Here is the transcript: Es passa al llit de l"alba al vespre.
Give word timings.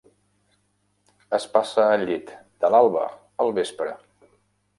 Es 1.39 1.45
passa 1.57 1.85
al 1.89 2.07
llit 2.11 2.33
de 2.65 2.71
l"alba 2.71 3.05
al 3.45 3.55
vespre. 3.61 3.95